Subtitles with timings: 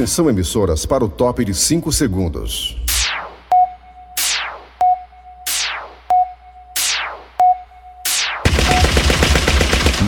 [0.00, 2.74] Atenção, emissoras, para o top de 5 segundos.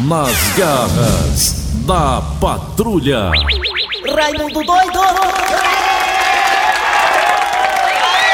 [0.09, 3.33] Nas garras da patrulha.
[4.17, 5.01] Raimundo doido!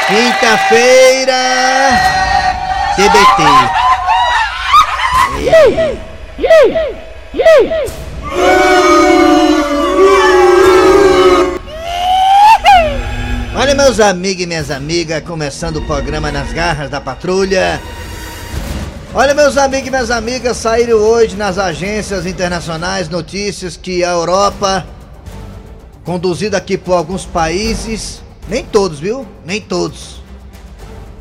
[0.07, 1.33] Quinta-feira,
[2.95, 3.89] TBT.
[13.69, 17.79] Olha, meus amigos e minhas amigas, começando o programa Nas Garras da Patrulha.
[19.13, 24.87] Olha, meus amigos e minhas amigas, saíram hoje nas agências internacionais notícias que a Europa,
[26.03, 29.23] conduzida aqui por alguns países, nem todos, viu?
[29.45, 30.23] Nem todos.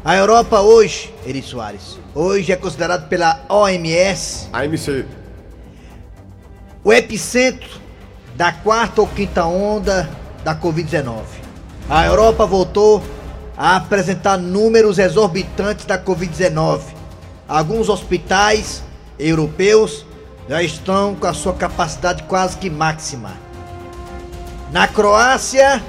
[0.03, 5.05] A Europa hoje, Eri Soares, hoje é considerado pela OMS AMC.
[6.83, 7.69] o epicentro
[8.35, 10.09] da quarta ou quinta onda
[10.43, 11.38] da Covid-19.
[11.89, 13.03] A Europa voltou
[13.57, 16.81] a apresentar números exorbitantes da Covid-19.
[17.49, 18.83] Alguns hospitais
[19.19, 20.05] europeus
[20.49, 23.33] já estão com a sua capacidade quase que máxima.
[24.71, 25.83] Na Croácia,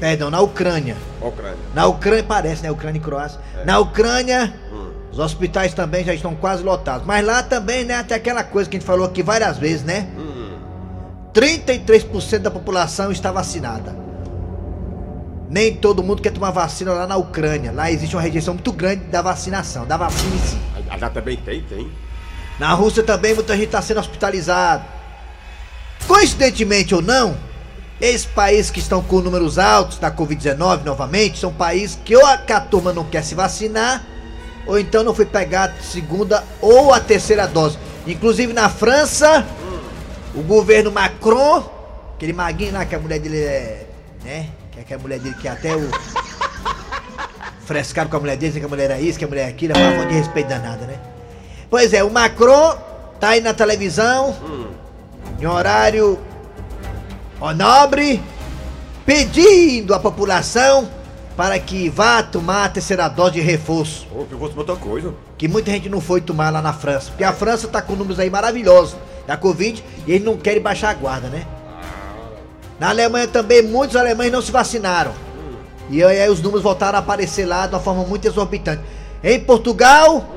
[0.00, 0.96] perdão, na Ucrânia.
[1.20, 1.56] Ucrânia.
[1.74, 2.70] Na Ucrânia, parece, né?
[2.70, 3.38] Ucrânia e Croácia.
[3.66, 4.88] Na Ucrânia, Hum.
[5.12, 7.06] os hospitais também já estão quase lotados.
[7.06, 8.02] Mas lá também, né?
[8.02, 10.08] Tem aquela coisa que a gente falou aqui várias vezes, né?
[10.16, 10.56] Hum.
[11.34, 14.07] 33% da população está vacinada.
[15.48, 17.72] Nem todo mundo quer tomar vacina lá na Ucrânia.
[17.72, 20.58] Lá existe uma rejeição muito grande da vacinação, da vacina em si.
[21.00, 21.90] Lá também tem, tem.
[22.58, 24.84] Na Rússia também muita gente está sendo hospitalizada.
[26.06, 27.36] Coincidentemente ou não,
[28.00, 32.36] esses países que estão com números altos da Covid-19 novamente são países que ou a
[32.36, 34.04] que a turma não quer se vacinar,
[34.66, 37.78] ou então não foi pegar a segunda ou a terceira dose.
[38.06, 39.46] Inclusive na França,
[40.34, 41.64] o governo Macron,
[42.14, 43.86] aquele maguinho lá que a mulher dele é.
[44.24, 44.48] né?
[44.78, 45.90] Que é que a mulher dele que até o.
[47.66, 49.74] Frescaram com a mulher dele, que a mulher era isso, que a mulher é aquilo,
[49.74, 50.98] é uma falta de respeito danada, né?
[51.68, 52.78] Pois é, o Macron
[53.18, 54.34] tá aí na televisão,
[55.38, 56.18] em horário
[57.56, 58.22] nobre,
[59.04, 60.88] pedindo à população
[61.36, 64.06] para que vá tomar a terceira dose de reforço.
[64.12, 65.12] Ô, eu gosto de outra coisa.
[65.36, 67.10] Que muita gente não foi tomar lá na França.
[67.10, 68.96] Porque a França tá com números aí maravilhosos
[69.26, 71.46] da Covid e eles não querem baixar a guarda, né?
[72.78, 75.12] Na Alemanha também, muitos alemães não se vacinaram.
[75.90, 78.82] E aí, os números voltaram a aparecer lá de uma forma muito exorbitante.
[79.22, 80.28] Em Portugal,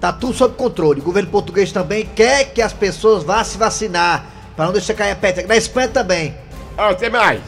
[0.00, 1.00] tá tudo sob controle.
[1.00, 4.24] O governo português também quer que as pessoas vá se vacinar.
[4.56, 5.46] Para não deixar cair a peteca.
[5.46, 6.34] Na Espanha também.
[6.76, 7.40] Ah, tem mais.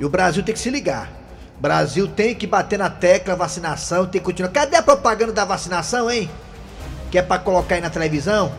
[0.00, 1.10] E o Brasil tem que se ligar.
[1.58, 4.50] O Brasil tem que bater na tecla vacinação, tem que continuar.
[4.50, 6.30] Cadê a propaganda da vacinação, hein?
[7.10, 8.52] Que é pra colocar aí na televisão?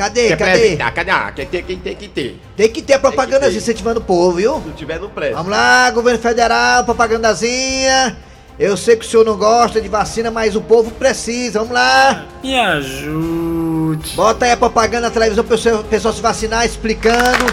[0.00, 0.28] Cadê?
[0.28, 0.66] Quer pra Cadê?
[0.66, 0.94] evitar?
[0.94, 1.10] Cadê?
[1.10, 2.40] Ah, quem tem, quem tem que ter.
[2.56, 3.54] Tem que ter a propaganda ter.
[3.56, 4.54] incentivando o povo, viu?
[4.54, 5.36] Se não tiver, não presta.
[5.36, 8.16] Vamos lá, governo federal, propagandazinha.
[8.58, 11.58] Eu sei que o senhor não gosta de vacina, mas o povo precisa.
[11.58, 12.24] Vamos lá.
[12.42, 14.16] Me ajude.
[14.16, 17.44] Bota aí a propaganda na televisão para o pessoal se vacinar, explicando.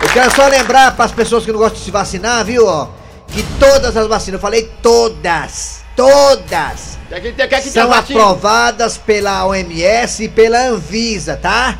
[0.00, 2.88] Eu quero só lembrar para as pessoas que não gostam de se vacinar, viu, ó,
[3.28, 8.20] que todas as vacinas, eu falei todas, todas, que que tem são vacina?
[8.20, 11.78] aprovadas pela OMS e pela Anvisa, tá?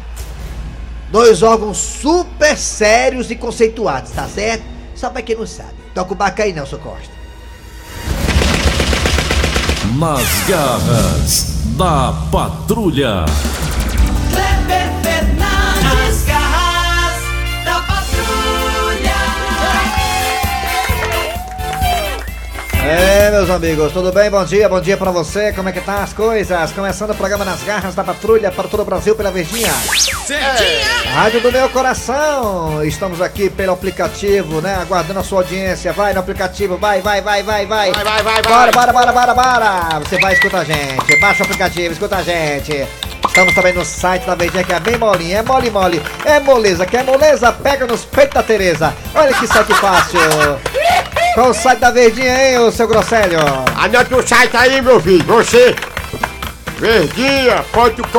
[1.11, 4.65] Dois órgãos super sérios e conceituados, tá certo?
[4.95, 5.75] Só pra quem não sabe.
[5.95, 7.13] Toca o barco aí não, seu Costa.
[9.99, 11.47] Nas garras
[11.77, 13.25] da patrulha.
[22.85, 24.29] É, meus amigos, tudo bem?
[24.29, 25.53] Bom dia, bom dia pra você.
[25.53, 26.73] Como é que tá as coisas?
[26.73, 29.73] Começando o programa Nas Garras da Patrulha para todo o Brasil pela Verdinha.
[31.15, 32.85] Rádio do meu coração.
[32.85, 34.75] Estamos aqui pelo aplicativo, né?
[34.81, 35.93] Aguardando a sua audiência.
[35.93, 37.93] Vai no aplicativo, vai, vai, vai, vai, vai.
[37.93, 38.73] Vai, vai, vai, Bora, vai.
[38.73, 40.01] bora, bora, bora, bora.
[40.01, 41.21] Você vai escutar a gente.
[41.21, 42.87] Baixa o aplicativo, escuta a gente.
[43.29, 46.85] Estamos também no site da Verdinha que é bem molinho, é mole mole, é moleza,
[46.85, 47.51] quer moleza?
[47.51, 48.93] Pega nos peitos da Tereza.
[49.15, 50.19] Olha que site fácil.
[51.35, 53.39] Qual o site da Verdinha, hein, ô seu Grosselho?
[53.77, 55.25] Anota o site aí, meu filho.
[55.25, 55.75] Você.
[56.79, 58.13] Verdinha.com.br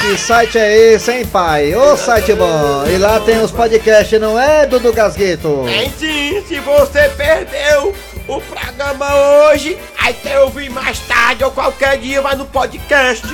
[0.00, 1.76] Que site é esse, hein, pai?
[1.76, 2.84] Ô site bom.
[2.88, 5.62] E lá tem os podcasts, não é, Dudu Gasguito?
[5.64, 7.94] Tem sim, se você perdeu
[8.26, 13.24] o programa hoje, aí quer ouvir mais tarde ou qualquer dia, vai no podcast.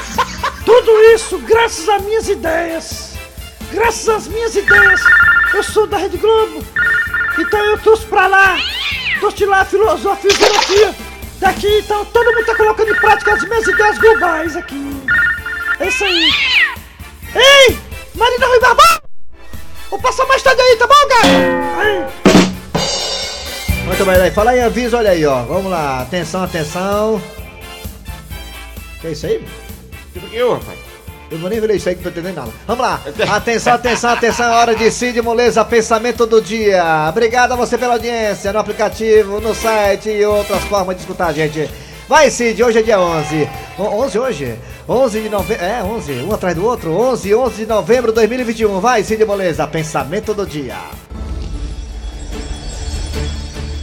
[0.64, 3.05] Tudo isso graças às minhas ideias.
[3.76, 5.02] Graças às minhas ideias.
[5.52, 6.64] Eu sou da Rede Globo.
[7.38, 8.56] Então eu trouxe pra lá.
[9.20, 10.94] Trouxe lá a filosofia e filosofia.
[11.38, 15.02] Daqui, então, todo mundo tá colocando em prática as minhas ideias globais aqui.
[15.78, 16.30] É isso aí.
[17.34, 17.78] Ei!
[18.14, 19.02] Marina Rui Barbosa!
[20.62, 22.12] aí, tá bom, cara?
[23.84, 24.30] Muito bem, aí.
[24.30, 25.42] Fala em aviso, olha aí, ó.
[25.42, 26.00] Vamos lá.
[26.00, 27.22] Atenção, atenção.
[29.02, 29.46] Que é isso aí?
[30.14, 30.85] Tipo que eu, rapaz?
[31.30, 32.50] Eu vou nem ver isso aí que não entendendo nada.
[32.68, 33.02] Vamos lá.
[33.34, 34.46] Atenção, atenção, atenção.
[34.46, 37.06] É hora de Cid Moleza, pensamento do dia.
[37.08, 41.32] Obrigado a você pela audiência no aplicativo, no site e outras formas de escutar a
[41.32, 41.68] gente.
[42.08, 43.48] Vai, Cid, hoje é dia 11.
[43.76, 44.54] O- 11 hoje?
[44.88, 45.64] 11 de novembro.
[45.64, 46.92] É, 11, um atrás do outro.
[46.92, 48.78] 11, 11 de novembro de 2021.
[48.78, 50.76] Vai, Cid Moleza, pensamento do dia.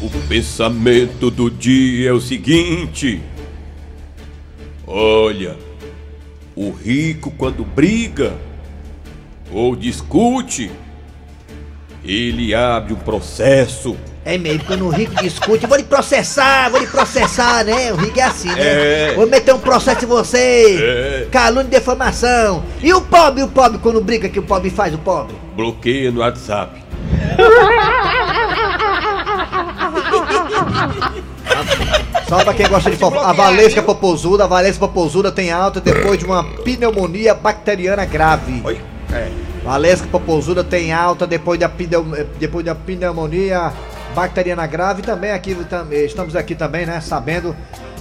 [0.02, 3.22] O pensamento do dia é o seguinte:
[4.88, 5.58] Olha,
[6.56, 8.34] o rico quando briga
[9.52, 10.72] ou discute,
[12.04, 13.96] ele abre um processo.
[14.26, 17.92] É mesmo, quando o Rico discute, vou lhe processar, vou lhe processar, né?
[17.92, 19.12] O Rico é assim, né?
[19.12, 19.14] É.
[19.16, 20.80] Vou meter um processo em você.
[20.82, 21.28] É.
[21.30, 22.64] Calúnia e defamação.
[22.82, 25.36] E o pobre, o pobre, quando briga, que o pobre faz, o pobre?
[25.56, 26.82] Bloqueia no WhatsApp.
[32.38, 33.28] Só pra quem gosta de fofoca.
[33.28, 38.62] A Valesca Popozuda, a Valesca Popozuda tem alta depois de uma pneumonia bacteriana grave.
[38.64, 38.82] Oi?
[39.12, 39.30] É.
[39.64, 41.70] Valesca Popozuda tem alta depois da,
[42.40, 43.72] depois da pneumonia
[44.16, 45.02] bacteriana grave.
[45.04, 47.00] Também aqui, tam- estamos aqui também, né?
[47.02, 47.56] Sabendo.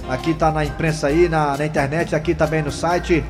[0.09, 3.23] Aqui tá na imprensa aí, na, na internet, aqui também no site.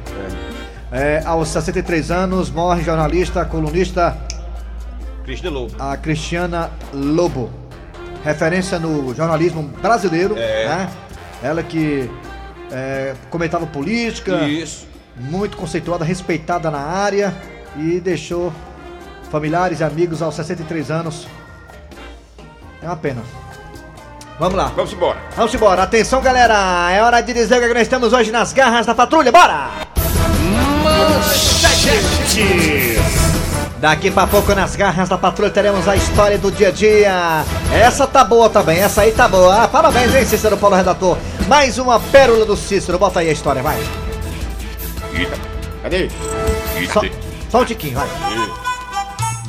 [0.92, 4.18] É, aos 63 anos, morre jornalista, colunista
[5.26, 5.74] Cristina Lobo.
[5.80, 7.50] a Cristiana Lobo,
[8.24, 10.68] referência no jornalismo brasileiro, É.
[10.68, 10.90] né?
[11.42, 12.10] Ela que
[12.72, 14.88] é, comentava política, Isso.
[15.18, 17.34] muito conceituada, respeitada na área
[17.78, 18.52] e deixou
[19.30, 21.28] familiares e amigos aos 63 anos.
[22.82, 23.22] É uma pena.
[24.40, 25.20] Vamos lá, Vamos embora.
[25.36, 25.84] vamos embora.
[25.84, 29.32] Atenção, galera, é hora de dizer o que nós estamos hoje nas garras da patrulha.
[29.32, 29.70] Bora!
[33.84, 37.44] Daqui pra pouco nas garras da patrulha teremos a história do dia a dia.
[37.70, 39.62] Essa tá boa também, essa aí tá boa.
[39.62, 41.18] Ah, parabéns, hein, Cícero Paulo Redator.
[41.50, 42.98] Mais uma pérola do Cícero.
[42.98, 43.78] Bota aí a história, vai.
[45.14, 45.38] Eita.
[45.82, 46.10] Cadê?
[46.94, 47.18] Só, Eita.
[47.50, 48.08] só um tiquinho, vai.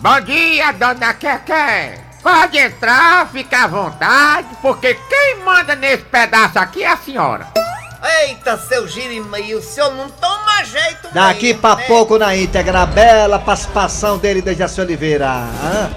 [0.01, 2.01] Bom dia, dona Keké.
[2.21, 7.64] Pode entrar, fica à vontade, porque quem manda nesse pedaço aqui é a senhora.
[8.05, 11.85] Eita, seu Girimei, o senhor não toma jeito Daqui mesmo, pra né?
[11.87, 15.27] pouco na íntegra, a bela participação dele desde a Oliveira.
[15.27, 15.91] Hã?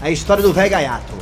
[0.00, 1.12] A história do velho gaiato.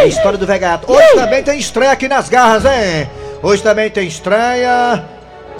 [0.00, 0.90] A história do velho gaiato.
[0.90, 3.08] Hoje também tem estreia aqui nas garras, hein?
[3.42, 5.04] Hoje também tem estreia.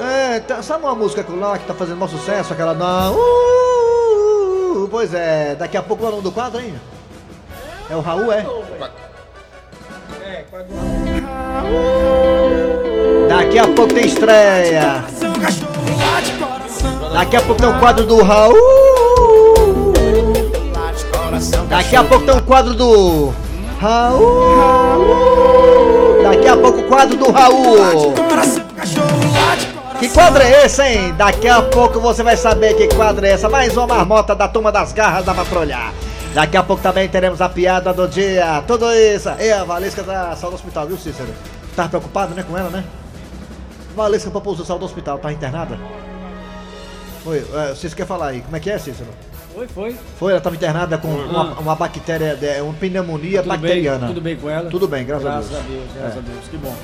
[0.01, 2.53] É, tá- sabe uma música que lá que tá fazendo maior sucesso?
[2.53, 3.15] Aquela não.
[3.15, 6.75] Uh, pois é, daqui a pouco o nome do quadro, hein?
[7.89, 8.45] É o Raul, é?
[13.51, 15.05] Daqui a pouco tem estreia.
[17.13, 18.55] Daqui a pouco tem o quadro do Raul.
[21.69, 23.35] Daqui a pouco tem o quadro do
[23.81, 24.23] Raul.
[26.23, 28.15] Daqui a pouco o quadro do Raul.
[29.99, 31.13] Que quadro é esse, hein?
[31.19, 33.49] Daqui a pouco você vai saber que quadro é essa.
[33.49, 35.93] Mais uma marmota da turma das garras da patrulha.
[36.33, 38.63] Daqui a pouco também teremos a piada do dia.
[38.65, 39.29] Tudo isso.
[39.41, 41.35] E a Valesca tá saiu do hospital, viu, Cícero?
[41.75, 42.85] Tava preocupado, né, com ela, né?
[43.95, 45.79] Valesca Papouzou saiu do hospital, tá internada?
[47.25, 49.09] Foi, é, Cícero quer falar aí, como é que é, Cícero?
[49.55, 49.97] Foi, foi.
[50.19, 53.99] Foi, ela estava internada com uma, uma bactéria, uma pneumonia Tudo bacteriana.
[53.99, 54.71] bem, tudo bem com ela?
[54.71, 55.61] Tudo bem, graças a graças Deus.
[55.61, 55.83] a Deus.
[55.97, 56.19] Graças É.
[56.19, 56.75] a Deus, que bom.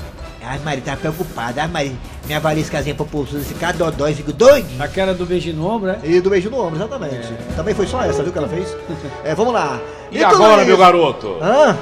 [0.43, 1.61] Ai, Mari, tá preocupada.
[1.61, 4.67] Ai, Mari, minha Valescazinha Papouzou, esse cara dodói, fico doido.
[4.79, 5.99] Aquela do beijinho no ombro, né?
[6.03, 7.33] E do beijo no ombro, exatamente.
[7.55, 8.75] Também foi só essa, viu, que ela fez?
[9.23, 9.79] É, vamos lá.
[10.11, 11.37] E tudo agora, meu garoto?
[11.41, 11.75] Hã?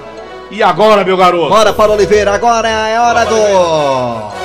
[0.52, 1.50] E agora, meu garoto?
[1.50, 4.45] Bora, Paulo Oliveira, agora é hora do...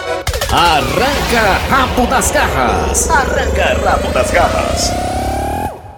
[0.52, 3.08] Arranca rabo das garras.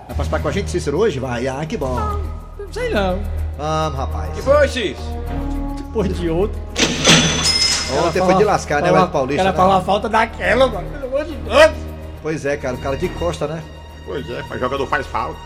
[0.07, 1.19] Vai participar com a gente, Cícero, hoje?
[1.19, 1.99] Vai, ah, que bom.
[2.71, 3.19] Sei não.
[3.57, 4.31] Vamos, rapaz.
[4.35, 4.99] Que foi, Cis?
[5.79, 6.61] Depois de outro.
[8.07, 9.41] Ontem foi de lascar, né, Fala- Wes Paulista?
[9.43, 9.57] Ela né?
[9.57, 10.89] fala a falta daquela, mano.
[10.91, 11.71] Pelo amor de Deus.
[12.23, 13.63] Pois é, cara, o cara de costa, né?
[14.05, 15.39] Pois é, mas jogador faz falta.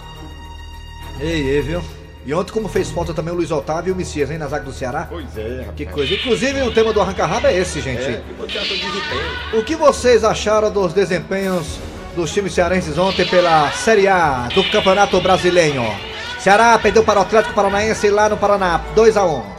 [1.21, 1.81] Ei, ei, viu?
[2.27, 4.65] E ontem, como fez falta também o Luiz Otávio e o Messias, hein, na zaga
[4.65, 5.07] do Ceará?
[5.09, 5.77] Pois é, rapaz.
[5.77, 6.13] Que coisa.
[6.13, 8.03] Inclusive, o tema do arranca-rabo é esse, gente.
[8.03, 8.21] É,
[9.53, 9.57] que.
[9.57, 11.79] O que vocês acharam dos desempenhos
[12.17, 15.85] dos times cearenses ontem pela Série A do Campeonato Brasileiro?
[16.41, 19.57] Ceará perdeu para o Atlético Paranaense lá no Paraná, 2 a 1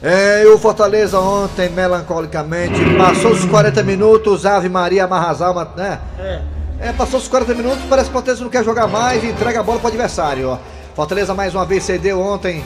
[0.00, 5.08] é, e o Fortaleza ontem, melancolicamente, passou os 40 minutos, Ave Maria
[5.40, 5.98] almas, né?
[6.78, 9.58] É, passou os 40 minutos, parece que o Fortaleza não quer jogar mais e entrega
[9.58, 10.77] a bola pro adversário, ó.
[10.98, 12.64] Fortaleza mais uma vez cedeu ontem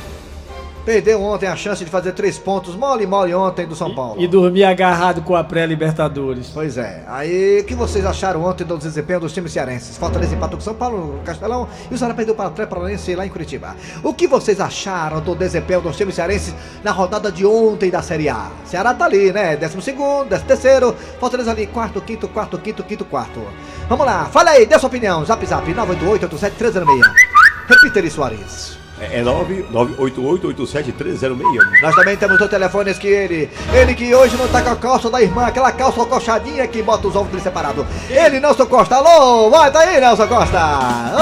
[0.87, 4.21] Perdeu ontem a chance de fazer três pontos mole mole ontem do São Paulo.
[4.21, 6.51] E dormir agarrado com a pré-Libertadores.
[6.53, 7.05] Pois é.
[7.07, 9.97] Aí, o que vocês acharam ontem do desempenho dos times cearenses?
[9.97, 13.25] Fortaleza empatou com São Paulo no Castelão e o Ceará perdeu para o Atlético lá
[13.25, 13.77] em Curitiba.
[14.03, 18.29] O que vocês acharam do desempenho dos times cearenses na rodada de ontem da Série
[18.29, 18.51] A?
[18.65, 19.57] Ceará tá ali, né?
[19.57, 23.41] Décimo segundo, décimo terceiro, Fortaleza ali, quarto, quinto, quarto, quinto, quinto, quarto.
[23.89, 25.25] Vamos lá, fala aí, dê sua opinião.
[25.25, 27.32] Zap Zap, 988-87-306.
[27.73, 28.77] Repita aí, Soares.
[29.01, 31.81] É 988871306.
[31.81, 35.09] Nós também temos dois telefones que ele, ele que hoje não tá com a calça
[35.11, 37.87] da irmã, aquela calça coxadinha que bota os ovos dele separado.
[38.11, 40.59] Ele, Nelson Costa, alô, vai daí, Nelson Costa.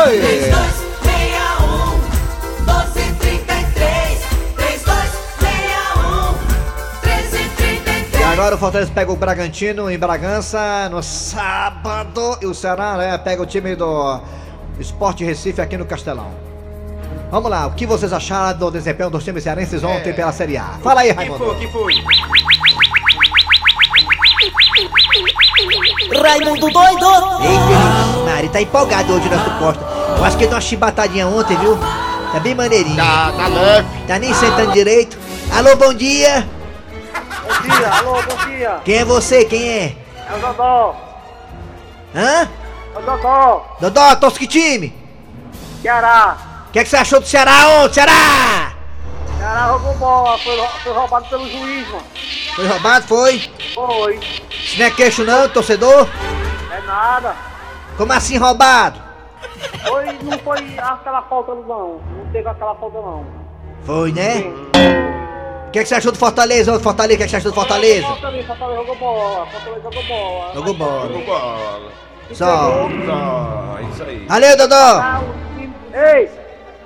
[0.07, 0.19] Oi.
[0.19, 2.01] 3261
[2.67, 4.19] 1233
[4.57, 6.33] 3261
[7.03, 12.97] 1333 E agora o Fortaleza pega o Bragantino em Bragança no sábado e o Ceará
[12.97, 14.21] né, pega o time do
[14.81, 16.31] Esporte Recife aqui no Castelão.
[17.31, 20.79] Vamos lá, o que vocês acharam do desempenho dos times cearenses ontem pela Série A?
[20.83, 21.45] Fala aí, Que Raimundo.
[21.45, 21.95] foi, que foi?
[26.23, 27.07] Raimundo doido!
[27.43, 29.85] Eita, Mari, tá empolgado hoje nosso Costa.
[30.17, 31.77] Eu acho que deu uma chibatadinha ontem, viu?
[32.33, 32.97] Tá bem maneirinho.
[32.97, 33.89] Tá, tá leve.
[34.07, 35.19] Tá nem sentando direito.
[35.57, 36.47] Alô, bom dia.
[37.43, 38.81] Bom dia, alô, bom dia.
[38.85, 39.45] Quem é você?
[39.45, 39.97] Quem é?
[40.29, 40.97] É o Dodó.
[42.15, 42.49] Hã?
[42.95, 43.77] O Dodó.
[43.81, 44.95] Dodó, torce que time?
[45.83, 46.37] Ceará.
[46.69, 48.73] O que, é que você achou do Ceará ontem, Ceará?
[49.39, 52.05] Ceará roubou bola, foi, foi roubado pelo juiz, mano.
[52.55, 53.51] Foi roubado, foi?
[53.75, 54.21] Foi.
[54.51, 56.09] Isso não é queixo não, torcedor?
[56.71, 57.35] É nada.
[57.97, 59.01] Como assim roubado?
[59.87, 62.01] Foi, não foi aquela falta não.
[62.17, 63.27] Não teve aquela falta não.
[63.85, 64.45] Foi, né?
[65.67, 67.15] O que, é que você achou do Fortaleza ontem, Fortaleza?
[67.15, 68.07] O que, é que você achou do Fortaleza?
[68.07, 69.47] Fortaleza, Fortaleza jogou bola.
[69.47, 70.55] Fortaleza jogou bola.
[70.55, 71.09] Jogou bola.
[71.09, 71.93] Jogou bola.
[72.33, 72.89] Só.
[73.07, 74.27] Só, isso aí.
[74.29, 74.57] Valeu.
[74.73, 75.21] Ah,
[75.57, 76.31] time- Ei,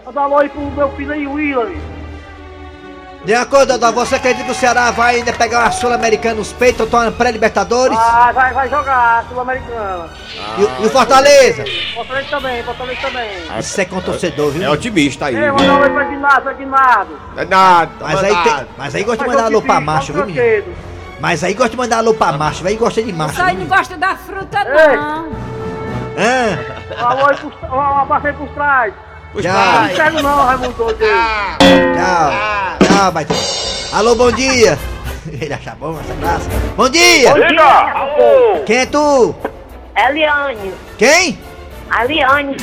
[0.06, 1.94] manda alô aí pro meu filho aí, William.
[3.24, 6.80] De acordo, Dodó, você acredita que o Ceará vai ainda pegar uma Sul-Americana nos peitos,
[6.82, 7.96] ou torna pré-libertadores?
[7.98, 10.10] Ah, vai, vai jogar, Sul-Americana.
[10.58, 11.64] E, e o Fortaleza?
[11.94, 13.30] Fortaleza também, Fortaleza também.
[13.58, 14.62] Isso é com torcedor, viu?
[14.62, 15.36] É otimista aí.
[15.36, 17.18] Ei, manda alô aí pra Dinardo, pra Dinardo.
[17.38, 17.90] É nada.
[17.98, 20.64] Mas aí, tem, mas aí gosta de mandar alô pra macho, viu, menino?
[21.20, 23.32] Mas aí gosta de mandar alô pra macho, velho, gosta de macho.
[23.34, 24.96] Isso aí viu, não gosta da fruta, Ei.
[24.96, 25.28] não.
[26.16, 28.94] Ah, Alô aí pros, um abraço aí pros trás.
[29.40, 29.52] tchau,
[29.82, 30.98] Não cego não, Raimundo doido.
[30.98, 33.34] tchau, tchau, baita.
[33.92, 34.78] Alô, bom dia.
[35.26, 36.48] Ele acha bom essa graça.
[36.76, 37.30] Bom dia.
[37.32, 38.62] Alô.
[38.66, 39.34] Quem é tu?
[39.96, 40.74] Eliane.
[40.98, 41.38] Quem?
[41.90, 42.56] Aliane.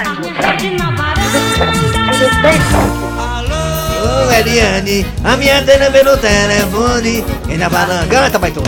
[4.01, 7.23] Ô, Eliane, a minha antena pelo telefone.
[7.45, 8.09] Quem tá falando?
[8.09, 8.63] Canta, baitão.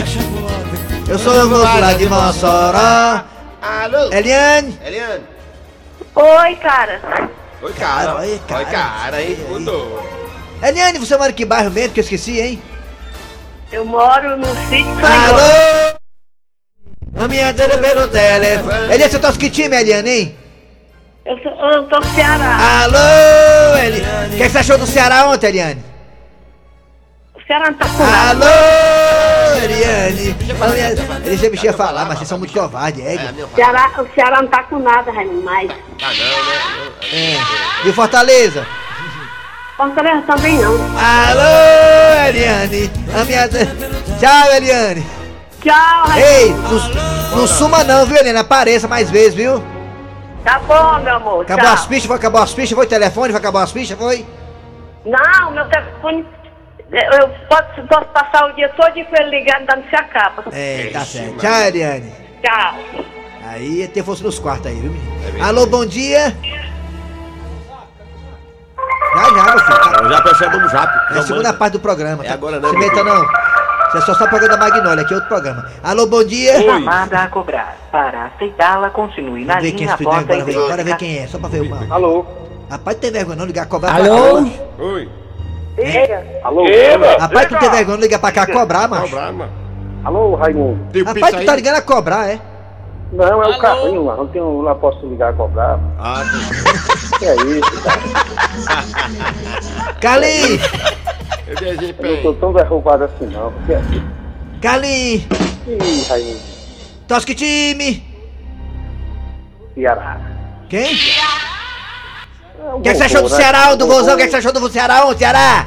[1.08, 3.24] Eu sou o moço lá de Mossoró.
[3.60, 4.12] Alô?
[4.12, 4.78] Eliane.
[4.84, 5.24] Eliane.
[6.14, 7.00] Oi, cara.
[7.60, 8.16] Oi, cara.
[8.20, 8.60] Oi, cara.
[8.60, 9.36] Oi, cara, hein?
[9.48, 10.08] Mudou.
[10.62, 12.62] Eliane, você mora em que bairro mesmo que eu esqueci, hein?
[13.72, 15.98] Eu moro no sítio Alô?
[17.16, 18.84] A minha antena pelo telefone.
[18.84, 20.36] Eliane, você torce que time, Eliane, hein?
[21.24, 22.56] Eu, sou, eu tô no Ceará.
[22.82, 24.34] Alô, Eliane.
[24.34, 25.82] O que, é que você achou do Ceará ontem, Eliane?
[27.34, 28.46] O Ceará não tá com nada.
[28.46, 30.36] Alô, Eliane.
[30.60, 30.94] A minha-
[31.50, 33.14] Deixa a falar, mas vocês são muito covardes, é?
[33.42, 36.92] O Ceará, o Ceará não tá com nada, Raimundo, mas Tá não, né?
[37.12, 37.86] É.
[37.86, 38.66] E o Fortaleza?
[39.78, 40.72] Fortaleza também não.
[40.74, 42.90] Alô, Eliane.
[43.18, 43.48] A minha...
[43.48, 45.06] Tchau, Eliane.
[45.62, 46.28] Tchau, Raimundo.
[46.28, 48.38] Ei, não, não suma não, viu, Eliane?
[48.40, 49.62] Apareça mais vezes, viu?
[50.44, 51.42] Tá bom, meu amor.
[51.42, 51.74] Acabou tchau.
[51.74, 54.26] as fichas, foi acabar as fichas, foi o telefone, foi acabar as fichas, foi?
[55.06, 56.26] Não, meu telefone.
[56.92, 60.44] Eu posso, posso passar o dia todo com ele ligado, dando se acaba.
[60.52, 61.38] É, tá certo.
[61.38, 62.12] Tchau, Eliane.
[62.42, 62.74] Tchau.
[63.46, 65.44] Aí ia ter força nos quartos aí, viu, menino?
[65.44, 66.36] Alô, bom dia.
[69.14, 70.08] Já, já, meu filho.
[70.10, 71.06] Já percebemos já.
[71.10, 72.24] É a segunda parte do programa.
[72.24, 72.34] É tá?
[72.34, 73.26] agora não, Se meta não.
[73.94, 75.66] Você é só está programa da Magnólia, aqui é outro programa.
[75.80, 76.60] Alô, bom dia.
[76.60, 77.76] Chamada a cobrar.
[77.92, 80.54] Para aceitá-la, continue na quem linha após a agora, vem.
[80.56, 81.84] Bora ver quem é, só pra ver o mal.
[81.90, 82.26] Alô?
[82.68, 84.42] Rapaz, não tem vergonha não ligar cobrar Alô?
[84.42, 84.82] pra cá.
[84.82, 85.08] Oi.
[86.42, 86.64] Alô?
[87.20, 89.10] Rapaz, tu não tem vergonha não ligar pra cá cobrar, macho.
[89.10, 89.52] Cobrar, mano.
[90.04, 90.92] Alô, Raimundo?
[90.92, 92.40] Tem Rapaz, tu tá ligando a cobrar, é?
[93.12, 94.24] Não, é o carrinho, mano.
[94.24, 95.78] Não, tenho, não posso ligar a cobrar.
[96.00, 96.24] Ah,
[97.18, 98.00] Que é isso, cara?
[100.00, 100.60] Carlinhos!
[101.46, 101.54] Eu
[102.08, 103.52] Eu não tô tão derrubado assim, não.
[103.66, 103.82] Que é?
[104.62, 105.24] Carlinhos!
[105.66, 106.40] Ih, Raimundo.
[107.06, 108.02] Torce que time?
[109.74, 110.18] Ceará.
[110.70, 110.86] Quem?
[110.86, 114.14] É O que, é que você achou do Ceará, do vozão?
[114.14, 115.66] O que, é que você achou do Ceará ontem, Ceará?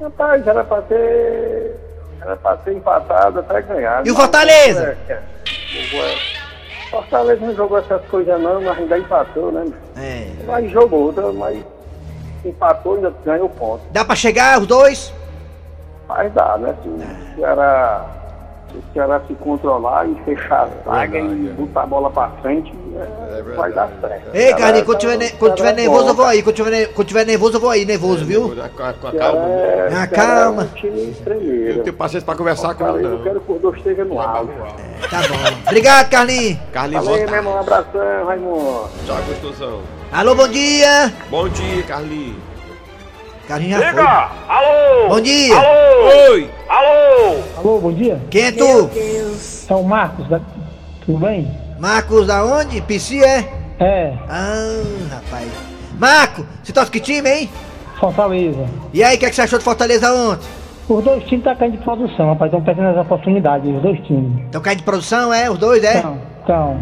[0.00, 1.76] Rapaz, era pra ter.
[2.20, 4.06] Era pra ter empatado até ganhar.
[4.06, 4.96] E o Mas- Fortaleza?
[5.08, 5.22] É, é.
[6.90, 9.66] Fortaleza não jogou essas coisas não, mas ainda empatou, né?
[9.96, 10.26] É.
[10.46, 11.58] Mas jogou, mas.
[12.48, 13.82] Empatou, ainda ganhou ponto.
[13.90, 15.12] Dá pra chegar os dois?
[16.08, 16.74] Mas dá, né?
[16.82, 18.06] Se o Ceará,
[18.70, 22.72] se o Ceará se controlar e fechar a zaga e botar a bola pra frente,
[23.00, 24.34] é, vai dar certo.
[24.34, 26.42] Ei, Carlinhos, quando tiver, ne- quando tiver é nervoso eu vou aí.
[26.42, 28.54] Quando tiver, ne- quando tiver nervoso eu vou aí, nervoso, viu?
[28.76, 29.14] Com a, a calma.
[29.14, 30.68] é- Ah, Ceará calma.
[30.82, 33.22] É Eu tenho paciência pra conversar com ele, Eu não.
[33.22, 34.52] quero que o dois esteja no alto.
[35.10, 35.58] Tá bom.
[35.66, 36.58] Obrigado, Carlinhos.
[36.72, 37.54] Carlinhos, Valeu, meu irmão.
[37.54, 38.88] Um abração, Raimundo.
[39.06, 39.80] Tchau, gostosão.
[40.12, 41.12] Alô, bom dia.
[41.30, 42.36] Bom dia, Carlinhos.
[43.48, 44.28] Carlinhos já Liga!
[44.48, 45.08] Alô!
[45.08, 45.56] Bom dia.
[45.56, 46.32] Alô!
[46.32, 46.50] Oi!
[46.68, 47.36] Alô!
[47.58, 48.20] Alô, bom dia.
[48.28, 48.90] Quem é tu?
[49.68, 50.40] É o Marcos, da...
[51.04, 51.48] tudo bem?
[51.78, 52.80] Marcos da onde?
[52.80, 53.48] PC é?
[53.78, 55.48] É, Ah, rapaz.
[55.98, 57.50] Marco, você torce que time, hein?
[58.00, 58.66] Fortaleza.
[58.92, 60.46] E aí, o que, é que você achou de Fortaleza ontem?
[60.88, 64.44] Os dois times tá caindo de produção, rapaz, estão perdendo as oportunidades, os dois times.
[64.44, 65.50] Estão caindo de produção, é?
[65.50, 65.98] Os dois, é?
[65.98, 66.78] Então, então,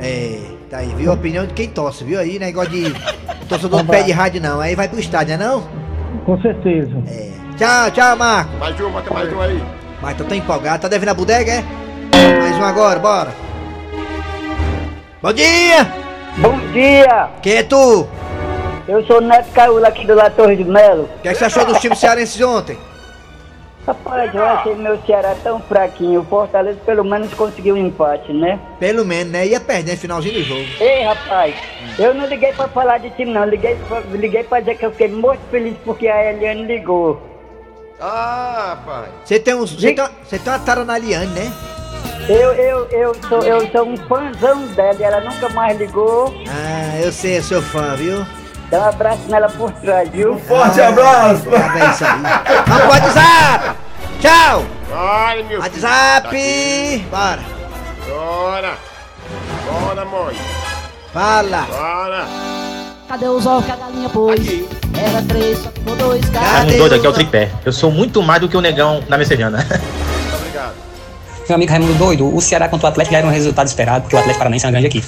[0.00, 0.38] É,
[0.70, 1.10] tá aí, viu?
[1.10, 2.38] A opinião de quem torce, viu aí?
[2.38, 2.92] Negócio de
[3.48, 4.60] torcedor do pé de rádio, não.
[4.60, 5.62] Aí vai pro estádio, não é não?
[6.24, 6.90] com certeza.
[7.06, 7.30] É.
[7.56, 8.50] Tchau, tchau, Marco.
[8.58, 9.62] Mais um, bota mais um aí.
[10.02, 11.64] Mas tu tá empolgado, tá devendo a bodega, é?
[12.40, 13.30] Mais um agora, bora.
[15.26, 15.92] Bom dia!
[16.38, 17.28] Bom dia!
[17.42, 18.06] Quem é tu?
[18.86, 21.10] Eu sou o Neto Caula aqui do La Torre de Melo.
[21.16, 22.78] O que, é que você achou dos times cearenses ontem?
[23.84, 26.20] Rapaz, eu achei meu Ceará tão fraquinho.
[26.20, 28.60] O Fortaleza pelo menos conseguiu um empate, né?
[28.78, 29.48] Pelo menos, né?
[29.48, 30.64] Ia perder no finalzinho do jogo.
[30.78, 31.56] Ei, rapaz,
[31.98, 33.46] eu não liguei pra falar de time, não.
[33.46, 37.20] Liguei pra, liguei pra dizer que eu fiquei muito feliz porque a Eliane ligou.
[38.00, 39.08] Ah, pai.
[39.24, 39.72] Você tem uns.
[39.72, 41.52] Você tem, uma- você tem uma tara na Liane, né?
[42.28, 46.34] Eu, eu, eu, sou, eu sou um fãzão dela e ela nunca mais ligou.
[46.48, 48.26] Ah, eu sei, eu sou fã, viu?
[48.68, 50.36] Dá um abraço nela por trás, viu?
[50.40, 51.44] Forte abraço!
[51.44, 52.22] Tá isso aí.
[52.66, 53.76] Vamos pro WhatsApp!
[54.20, 54.64] Tchau!
[55.48, 56.30] Meu WhatsApp!
[56.30, 57.04] filho.
[57.08, 57.38] Bora!
[58.08, 58.74] Bora.
[59.64, 60.36] Bora, mãe.
[61.12, 61.62] Fala!
[61.70, 62.26] Bora.
[63.08, 64.40] Cadê os ovos que a galinha pôs?
[64.98, 67.52] Era três, só ficou dois, Raimundo cadê doido, aqui é o tripé.
[67.64, 69.64] Eu sou muito mais do que o negão na messejana.
[71.48, 74.16] Meu amigo Raimundo Doido, o Ceará contra o Atlético já era um resultado esperado, porque
[74.16, 75.04] o Atlético Paranaense é uma grande aqui.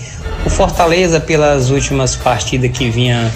[0.46, 3.28] O Fortaleza, pelas últimas partidas que vinha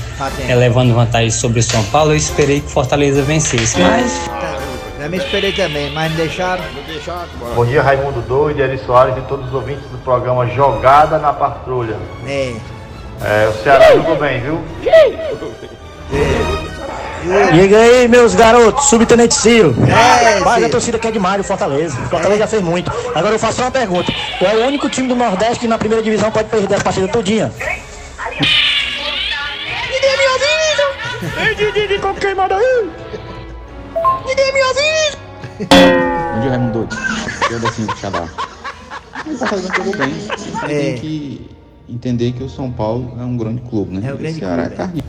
[0.49, 4.31] eh, levando vantagem sobre o São Paulo, eu esperei que o Fortaleza vencesse, mas
[5.01, 6.63] Já me esperei também, mas não deixaram.
[7.57, 11.97] Bom dia, Raimundo Doido, Eri Soares e todos os ouvintes do programa Jogada na Patrulha.
[12.25, 12.55] É.
[13.21, 14.63] É, o Ceará jogou bem, viu?
[17.53, 19.75] Diga aí, meus garotos, subtenente Ciro.
[19.89, 20.67] É, Mas Ciro.
[20.67, 21.97] a torcida quer demais o Fortaleza.
[22.01, 22.91] O Fortaleza já fez muito.
[23.15, 24.13] Agora eu faço só uma pergunta.
[24.39, 27.11] Qual é o único time do Nordeste que na primeira divisão pode perder as partidas
[27.11, 27.53] todinha?
[29.91, 31.49] Ninguém me avisa!
[31.49, 32.91] Ei, Didi, como queimado aí!
[34.27, 35.19] Ninguém me avisa!
[36.35, 36.97] Bom dia, Raimundo Doido.
[37.51, 38.25] Eu assim, Xadá.
[39.27, 40.11] O Fortaleza jogou bem.
[40.11, 40.69] Você É.
[40.69, 41.51] tem que
[41.89, 44.09] entender que o São Paulo é um grande clube, né?
[44.11, 45.05] É um grande o Ceará clube, é carne.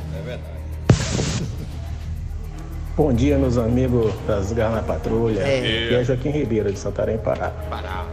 [2.95, 5.39] Bom dia, meus amigos das Garras na Patrulha.
[5.39, 5.85] É.
[5.85, 7.51] Aqui é Joaquim Ribeiro, de Santarém, Pará.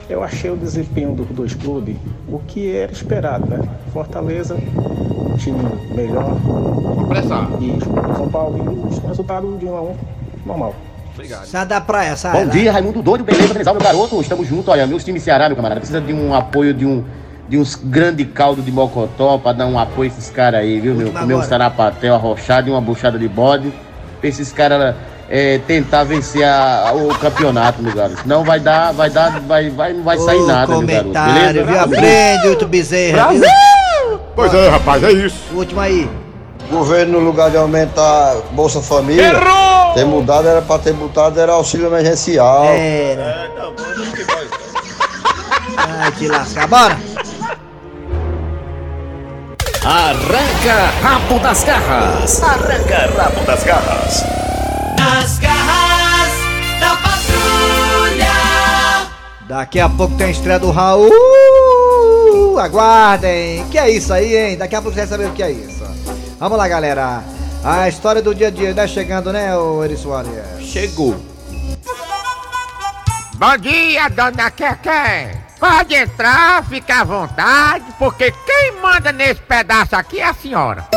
[0.09, 3.61] Eu achei o desempenho dos dois clubes o que era esperado, né?
[3.93, 5.59] Fortaleza, um time
[5.95, 6.35] melhor.
[7.61, 9.97] E São Paulo, e o resultado de 1 a 1
[10.47, 10.75] normal.
[11.13, 11.45] Obrigado.
[11.45, 12.33] Sai da praia, sai.
[12.33, 12.51] Bom lá.
[12.51, 15.81] dia, Raimundo Doido, beleza, Trizal, meu garoto, estamos juntos, olha, meus times Ceará, meu camarada,
[15.81, 17.05] precisa de um apoio de um
[17.51, 20.95] de uns grande caldo de mocotó pra dar um apoio a esses caras aí, viu,
[20.95, 21.13] meu?
[21.13, 23.73] Comer um sarapatel arrochado e uma buchada de bode,
[24.21, 24.95] pra esses caras
[25.29, 28.21] é, tentar vencer a- o campeonato, meu garoto.
[28.23, 31.65] Senão vai dar, vai dar, vai, vai, não vai sair nada, meu garoto, comentário, beleza?
[31.65, 31.81] viu?
[31.81, 33.29] Aprende, Uito Bezerra.
[33.33, 34.21] viu?
[34.35, 35.37] Pois é, rapaz, é isso.
[35.53, 36.11] O último aí.
[36.71, 39.93] O governo, no lugar de aumentar Bolsa Família, Errou!
[39.95, 42.65] ter mudado era pra ter botado era auxílio emergencial.
[42.67, 43.51] Era.
[45.77, 46.67] Ai, te lascar.
[46.69, 46.97] Bora.
[49.93, 52.41] Arranca rabo das garras.
[52.41, 54.25] Arranca rabo das garras.
[54.97, 56.33] Nas garras
[56.79, 58.31] da patrulha.
[59.49, 61.11] Daqui a pouco tem a estreia do Raul.
[62.57, 63.67] Aguardem.
[63.69, 64.57] Que é isso aí, hein?
[64.57, 65.83] Daqui a pouco você vai saber o que é isso.
[66.39, 67.25] Vamos lá, galera.
[67.65, 68.87] A história do dia a dia, né?
[68.87, 70.31] Chegando, né, ô Eri Soares?
[70.61, 71.21] Chegou.
[73.35, 75.50] Bom dia, dona Keké.
[75.61, 80.89] Pode entrar, fica à vontade, porque quem manda nesse pedaço aqui é a senhora.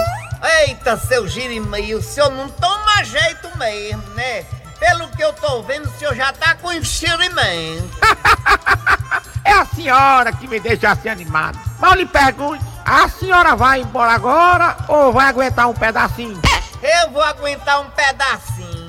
[0.62, 4.46] Eita, seu Jirimai, o senhor não toma jeito mesmo, né?
[4.80, 7.92] Pelo que eu tô vendo, o senhor já tá com enxerimento.
[9.46, 11.60] É a senhora que me deixa assim animado.
[11.78, 16.40] Mas lhe pergunto, a senhora vai embora agora ou vai aguentar um pedacinho?
[16.82, 18.83] Eu vou aguentar um pedacinho.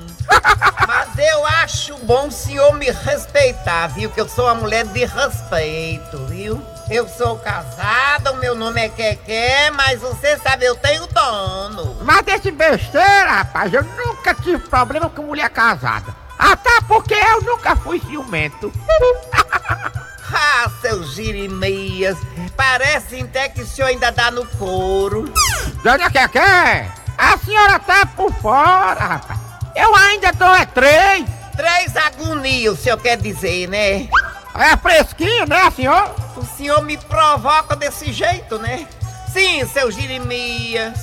[0.87, 4.09] Mas eu acho bom o senhor me respeitar, viu?
[4.09, 6.61] Que eu sou uma mulher de respeito, viu?
[6.89, 11.97] Eu sou casada, o meu nome é Keké, mas você sabe, eu tenho dono.
[12.03, 16.15] Mas desse besteira, rapaz, eu nunca tive problema com mulher casada.
[16.37, 18.71] Até porque eu nunca fui ciumento.
[20.31, 22.17] ah, seus girimeias,
[22.55, 25.33] parece até que o senhor ainda dá no couro.
[25.81, 29.44] Dona Keké, a senhora tá por fora, rapaz.
[29.75, 31.25] Eu ainda dou é três.
[31.55, 34.07] Três agonias, o senhor quer dizer, né?
[34.55, 36.15] É fresquinho, né, senhor?
[36.35, 38.87] O senhor me provoca desse jeito, né?
[39.31, 40.99] Sim, seu Jeremias.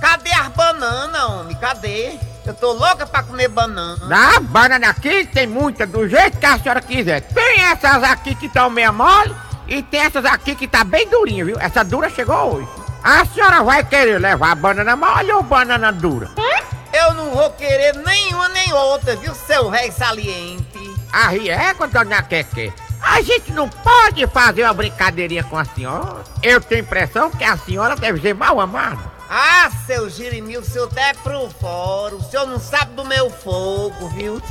[0.00, 1.56] Cadê as bananas, homem?
[1.56, 2.18] Cadê?
[2.44, 4.06] Eu tô louca pra comer banana.
[4.06, 7.20] Na banana aqui tem muita, do jeito que a senhora quiser.
[7.22, 9.34] Tem essas aqui que estão meio mole
[9.66, 11.58] e tem essas aqui que tá bem durinha, viu?
[11.58, 12.68] Essa dura chegou hoje.
[13.02, 16.30] A senhora vai querer levar banana mole ou banana dura?
[17.06, 20.92] Eu não vou querer nenhuma nem outra, viu, seu rei saliente?
[21.12, 22.72] Aí é, dona Keke.
[23.00, 26.24] A gente não pode fazer uma brincadeirinha com a senhora.
[26.42, 28.98] Eu tenho impressão que a senhora deve ser mal amada.
[29.30, 32.16] Ah, seu Jeremil, o senhor tá é pro fora.
[32.16, 34.42] O senhor não sabe do meu fogo, viu?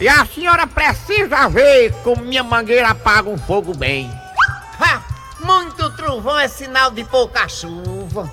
[0.00, 4.10] E a senhora precisa ver como minha mangueira apaga um fogo bem.
[4.80, 5.11] Ha!
[5.42, 8.30] Muito trovão é sinal de pouca chuva.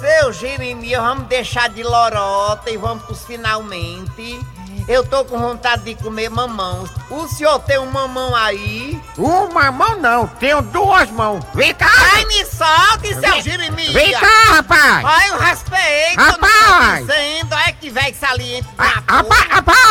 [0.00, 4.40] Seu Jeremias, vamos deixar de lorota e vamos pros finalmente.
[4.88, 6.88] Eu tô com vontade de comer mamão.
[7.10, 9.00] O senhor tem um mamão aí?
[9.18, 11.44] Uma mão não, tenho duas mãos.
[11.54, 11.90] Vem cá!
[12.14, 13.92] Ai, me solte, seu Jeremias!
[13.92, 15.04] Vem cá, rapaz!
[15.04, 16.20] Ai, o respeito!
[16.20, 16.50] Rapaz!
[16.50, 19.85] Eu não tô dizendo, é que velho saliente ah, Rapaz, rapaz!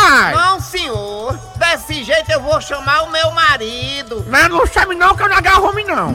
[2.36, 4.26] Eu vou chamar o meu marido!
[4.28, 6.14] Não, não chame não, que eu não agarro homem não!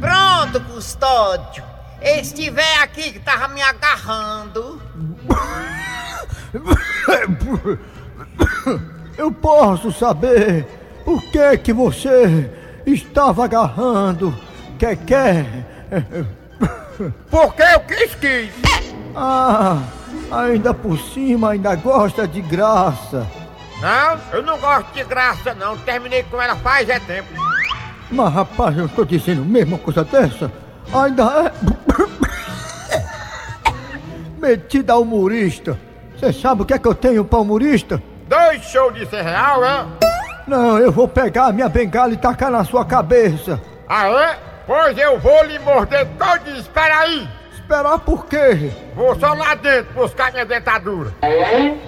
[0.00, 1.62] Pronto, custódio!
[2.02, 4.82] Estiver aqui que tava me agarrando.
[9.16, 10.66] Eu posso saber
[11.06, 12.50] o que que você
[12.84, 14.36] estava agarrando?
[14.76, 15.46] Quer quer?
[17.30, 18.50] Porque eu quis quis.
[19.14, 19.78] Ah,
[20.32, 23.41] ainda por cima ainda gosta de graça.
[23.82, 25.76] Não, eu não gosto de graça não.
[25.78, 27.28] Terminei com ela faz é tempo.
[28.08, 30.52] Mas rapaz, eu estou dizendo mesmo uma coisa dessa.
[30.94, 31.52] Ainda é
[34.40, 35.76] metida humorista.
[36.16, 38.00] Você sabe o que é que eu tenho pra humorista?
[38.28, 39.84] Dois shows de ser real, é?
[40.46, 43.60] Não, eu vou pegar a minha bengala e tacar na sua cabeça.
[43.88, 44.38] Ah, é?
[44.64, 46.56] Pois eu vou lhe morder todo.
[46.56, 47.28] Espera aí.
[47.72, 48.70] Esperar por quê?
[48.94, 51.10] Vou só lá dentro buscar minha dentadura.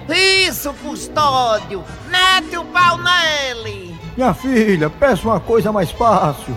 [0.09, 1.85] Isso, custódio.
[2.09, 3.94] Mete o pau nele.
[4.16, 6.57] Minha filha, peça uma coisa mais fácil.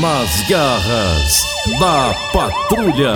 [0.00, 1.42] Nas garras
[1.80, 3.14] da patrulha.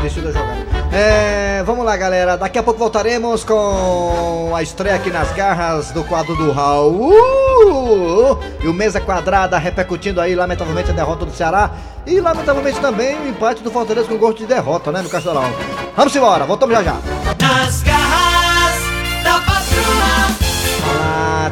[0.00, 0.51] Deixa eu jogar.
[0.94, 2.36] É, vamos lá, galera.
[2.36, 8.38] Daqui a pouco voltaremos com a estreia aqui nas garras do quadro do Raul.
[8.62, 11.70] E o Mesa Quadrada repercutindo aí, lamentavelmente, a derrota do Ceará.
[12.06, 15.50] E, lamentavelmente, também o empate do Fortaleza com gosto de derrota, né, no Castelão.
[15.96, 16.96] Vamos embora, voltamos já já.
[17.40, 18.74] Nas garras
[19.24, 19.51] da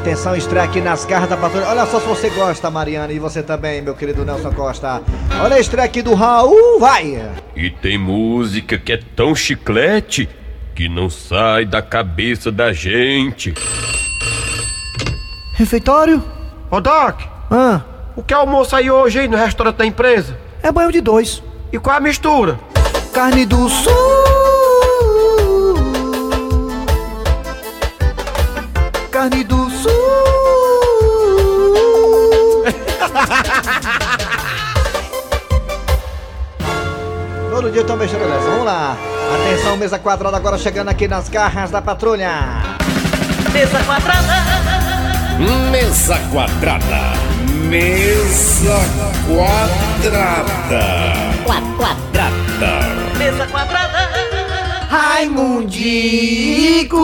[0.00, 1.66] atenção, estreia aqui nas garras da patrulha.
[1.68, 5.02] Olha só se você gosta, Mariana, e você também, meu querido Nelson Costa.
[5.42, 7.30] Olha a estreia aqui do Raul, vai!
[7.54, 10.28] E tem música que é tão chiclete
[10.74, 13.52] que não sai da cabeça da gente.
[15.54, 16.22] Refeitório?
[16.70, 17.80] Ô Doc, Ah,
[18.16, 20.36] o que é almoço aí hoje aí no restaurante da empresa?
[20.62, 21.42] é banho de dois.
[21.72, 22.58] E qual é a mistura?
[23.12, 23.90] Carne do sul.
[29.10, 29.69] Carne do
[37.50, 38.48] Todo dia tem uma dessa.
[38.50, 38.96] Vamos lá.
[39.34, 42.30] Atenção, mesa quadrada agora chegando aqui nas garras da patrulha.
[43.52, 44.34] Mesa quadrada.
[45.70, 47.00] Mesa quadrada.
[47.68, 48.78] Mesa
[49.26, 50.82] quadrada.
[51.44, 52.88] Qua- Quadrada.
[53.18, 54.10] Mesa quadrada.
[54.88, 56.96] Raimundico!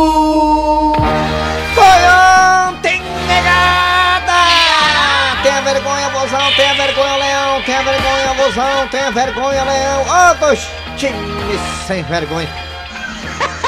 [7.77, 10.05] Tenha vergonha, vozão, tenha vergonha, leão.
[10.09, 12.49] Ó, dois times sem vergonha.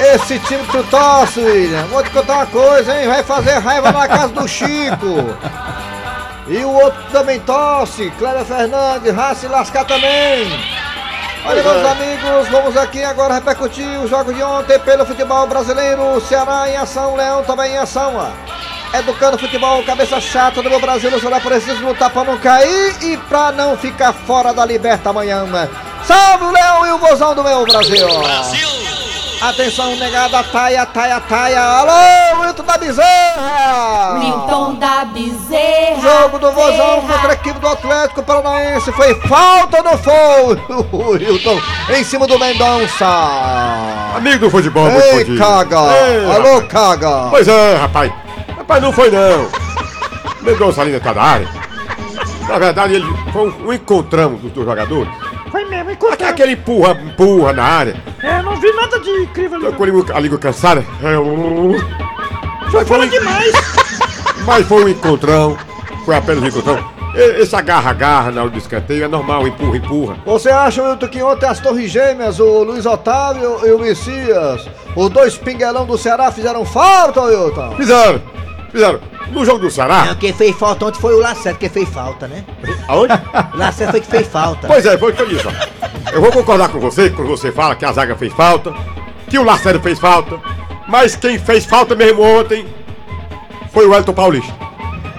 [0.01, 3.09] Esse time que tu torce, William, vou te contar uma coisa, hein?
[3.09, 5.37] Vai fazer raiva na casa do Chico.
[6.47, 10.49] E o outro também torce, Cléber Fernandes, vai se lascar também.
[11.45, 16.21] Olha, meus amigos, vamos aqui agora repercutir os jogos de ontem pelo futebol brasileiro.
[16.21, 18.15] Ceará em ação, Leão também em ação.
[18.17, 18.58] ó.
[18.95, 23.17] Educando futebol, cabeça chata do meu Brasil, o Ceará precisa lutar para não cair e
[23.17, 25.47] para não ficar fora da liberta amanhã.
[26.05, 28.09] Salve o Leão e o Vozão do meu Brasil!
[28.21, 28.69] Brasil!
[29.41, 31.61] Atenção, negada, taia, taia, taia.
[31.63, 34.19] Alô, Wilton da Bezerra!
[34.19, 36.01] Milton da Bezerra.
[36.01, 38.91] Jogo do Vozão contra a equipe do Atlético Paranaense.
[38.91, 40.15] Foi falta ou não foi?
[40.91, 43.07] O Wilton em cima do Mendonça.
[44.17, 45.39] Amigo do futebol, muito Ei, fodido.
[45.39, 45.77] caga!
[45.77, 46.69] Ei, Alô, rapaz.
[46.73, 47.27] caga!
[47.31, 48.13] Pois é, rapaz.
[48.69, 49.49] Rapaz, não foi não.
[50.43, 51.49] Mendonça ali tá na área.
[52.47, 55.11] Na verdade, ele foi um, um encontrão dos dois jogadores.
[55.51, 56.29] Foi mesmo, encontrou.
[56.29, 57.97] Aquele empurra, empurra na área.
[58.23, 59.65] É, não vi nada de incrível ali.
[59.67, 60.85] Eu com a língua- a língua cansada.
[61.03, 61.79] É, um-
[62.71, 63.53] Só fala demais.
[64.45, 65.57] Mas foi um encontrão.
[66.05, 66.99] Foi apenas um encontrão.
[67.15, 70.17] Esse agarra-agarra na hora do escanteio é normal, empurra, empurra.
[70.27, 75.09] Você acha, Wilton, que ontem as Torres Gêmeas, o Luiz Otávio e o Messias, os
[75.09, 77.75] dois pinguelão do Ceará fizeram falta, Wilton?
[77.77, 78.21] Fizeram,
[78.79, 79.01] fizeram.
[79.33, 80.07] No jogo do Ceará.
[80.07, 82.45] Não, quem fez falta ontem foi o Lacerda que fez falta, né?
[82.89, 83.13] Aonde?
[83.53, 84.67] O Lacerda foi que fez falta.
[84.67, 85.47] Pois é, foi o que eu disse.
[85.47, 86.11] ó.
[86.13, 88.73] Eu vou concordar com você quando você fala que a zaga fez falta,
[89.29, 90.39] que o Lacerda fez falta,
[90.89, 92.67] mas quem fez falta mesmo ontem
[93.73, 94.53] foi o Elton Paulista.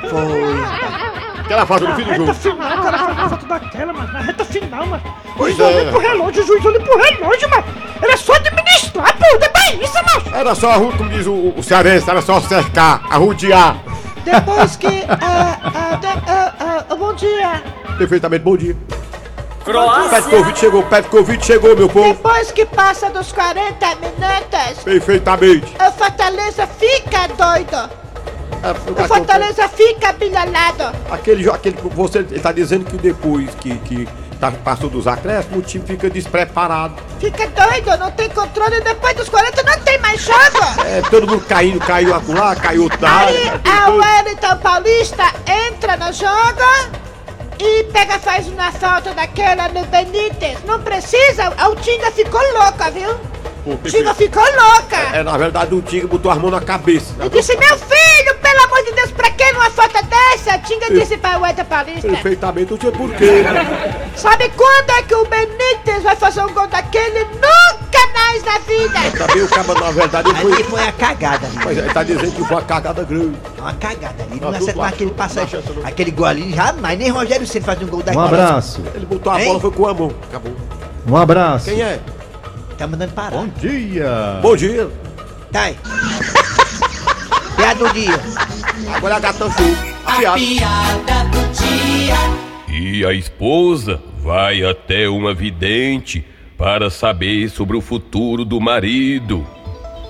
[0.10, 1.40] Foi.
[1.42, 2.34] Aquela falta no fim do Reta jogo.
[2.36, 5.04] final, o cara faz uma foto daquela, mas na reta final, mano.
[5.06, 5.76] O Pois juiz é.
[5.82, 7.64] olha pro relógio, o juiz olha pro relógio, mano.
[8.02, 9.26] Ele é só administrar, pô,
[9.70, 10.36] é bem isso, mano.
[10.36, 13.78] Era só, a como diz o, o cearense, era só cercar, arrudear.
[14.24, 15.06] Depois que.
[15.08, 17.64] ah, ah, ah, ah, bom dia.
[17.98, 18.76] Perfeitamente, bom dia.
[19.64, 20.22] Croácia.
[20.22, 22.10] Petkovic chegou, Petkovic chegou, meu povo.
[22.10, 25.74] Depois que passa dos 40 minutos, Perfeitamente.
[25.76, 27.90] o Fortaleza fica doido.
[28.62, 30.92] O Fortaleza fica bilhalado.
[31.10, 34.08] Aquele, aquele você está dizendo que depois que, que
[34.40, 36.96] tá, passou dos acréscimos, o time fica despreparado.
[37.20, 38.80] Fica doido, não tem controle.
[38.82, 40.82] Depois dos 40 não tem mais jogo.
[40.86, 43.62] É, todo mundo caindo, caiu acolá, caiu outro da Aí área.
[43.66, 45.24] a Wellington Paulista
[45.68, 47.00] entra no jogo
[47.60, 50.58] e pega, faz uma falta daquela no Benítez.
[50.66, 53.14] Não precisa, a Tinga ficou louca, viu?
[53.66, 54.96] Pô, Tinga ficou louca.
[55.14, 57.14] É, na verdade, o Tigre botou as mãos na cabeça.
[57.22, 57.99] E disse, meu filho,
[58.52, 60.58] pelo amor de Deus, pra que numa falta dessa?
[60.60, 62.08] Tinga disse pra Wellington Paulista.
[62.08, 63.44] Perfeitamente, não tinha porquê.
[64.16, 67.26] Sabe quando é que o Benítez vai fazer um gol daquele?
[67.26, 69.00] Nunca mais na vida.
[69.18, 70.54] Também o cabo, na verdade, ele foi...
[70.54, 71.56] Ali foi a cagada ali.
[71.64, 73.38] Mas ele tá dizendo que foi uma cagada grande.
[73.58, 74.40] Uma cagada ali.
[74.40, 75.60] Tá Não acertou aquele passagem.
[75.84, 76.98] Aquele gol ali, jamais.
[77.00, 78.18] Nem Rogério Ceni fazia um gol daquele.
[78.18, 78.84] Um abraço.
[78.96, 79.48] Ele botou a Hein?
[79.48, 80.12] bola, foi com a mão.
[80.30, 80.56] Acabou.
[81.08, 81.66] Um abraço.
[81.66, 82.00] Quem é?
[82.78, 83.32] Tá mandando parar.
[83.32, 84.40] Bom dia.
[84.42, 84.90] Bom dia.
[85.52, 85.78] Tá aí.
[87.80, 88.20] Do dia.
[88.94, 89.66] Agora a gatão show.
[90.06, 90.38] A piada.
[90.38, 92.16] Piada do dia.
[92.68, 96.26] E a esposa vai até uma vidente
[96.58, 99.48] para saber sobre o futuro do marido.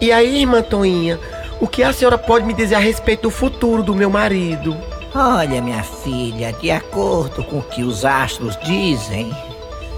[0.02, 1.20] E aí, irmã Toinha,
[1.62, 4.76] o que a senhora pode me dizer a respeito do futuro do meu marido?
[5.14, 9.32] Olha, minha filha, de acordo com o que os astros dizem,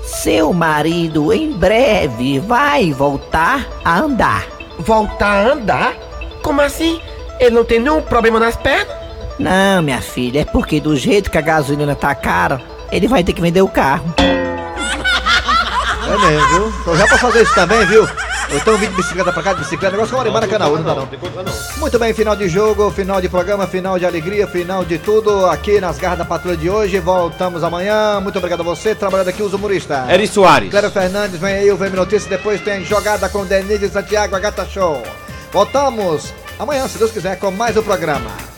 [0.04, 4.46] seu marido em breve vai voltar a andar.
[4.78, 5.94] Voltar a andar?
[6.42, 7.00] Como assim?
[7.42, 8.96] Ele não tem nenhum problema nas pernas?
[9.40, 13.34] Não, minha filha, é porque do jeito que a gasolina tá cara, ele vai ter
[13.34, 14.14] que vender o carro.
[14.20, 16.74] É mesmo, viu?
[16.82, 18.04] Então já pra fazer isso também, viu?
[18.04, 20.84] Ou então vídeo de bicicleta pra cá, de bicicleta, negócio que eu na canal, não
[20.84, 21.08] dá não.
[21.78, 25.82] Muito bem, final de jogo, final de programa, final de alegria, final de tudo aqui
[25.82, 27.00] nas garras da patrulha de hoje.
[27.00, 28.20] Voltamos amanhã.
[28.20, 30.08] Muito obrigado a você, trabalhando aqui os humoristas.
[30.10, 30.70] Eri Soares.
[30.70, 34.64] Cléber Fernandes, vem aí o VM Notícias, depois tem jogada com Denise Santiago, a Gata
[34.66, 35.02] Show.
[35.52, 38.51] Voltamos amanhã, se Deus quiser, com mais um programa.